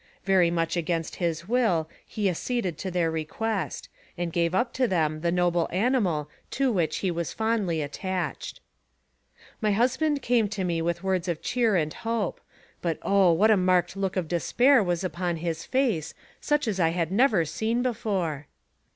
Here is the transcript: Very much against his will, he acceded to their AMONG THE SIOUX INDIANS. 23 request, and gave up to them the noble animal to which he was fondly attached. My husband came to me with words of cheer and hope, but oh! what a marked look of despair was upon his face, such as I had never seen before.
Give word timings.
Very 0.25 0.49
much 0.49 0.75
against 0.75 1.17
his 1.17 1.47
will, 1.47 1.87
he 2.03 2.27
acceded 2.27 2.75
to 2.79 2.89
their 2.89 3.09
AMONG 3.09 3.13
THE 3.13 3.19
SIOUX 3.19 3.31
INDIANS. 3.37 3.83
23 3.83 3.83
request, 3.85 3.89
and 4.17 4.33
gave 4.33 4.55
up 4.55 4.73
to 4.73 4.87
them 4.87 5.21
the 5.21 5.31
noble 5.31 5.69
animal 5.71 6.27
to 6.49 6.71
which 6.71 6.97
he 6.97 7.11
was 7.11 7.33
fondly 7.33 7.83
attached. 7.83 8.61
My 9.61 9.73
husband 9.73 10.23
came 10.23 10.49
to 10.49 10.63
me 10.63 10.81
with 10.81 11.03
words 11.03 11.27
of 11.27 11.43
cheer 11.43 11.75
and 11.75 11.93
hope, 11.93 12.41
but 12.81 12.97
oh! 13.03 13.31
what 13.31 13.51
a 13.51 13.55
marked 13.57 13.95
look 13.95 14.15
of 14.17 14.27
despair 14.27 14.81
was 14.81 15.03
upon 15.03 15.35
his 15.35 15.65
face, 15.67 16.15
such 16.39 16.67
as 16.67 16.79
I 16.79 16.89
had 16.89 17.11
never 17.11 17.45
seen 17.45 17.83
before. 17.83 18.47